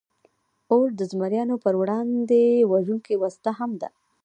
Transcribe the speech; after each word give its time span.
اور 0.71 0.85
د 0.99 0.99
زمریانو 1.11 1.55
پر 1.63 1.73
وړاندې 1.81 2.43
وژونکې 2.71 3.13
وسله 3.23 3.51
هم 3.59 3.71
ده. 3.81 3.89